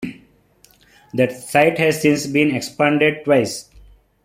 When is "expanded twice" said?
2.55-3.69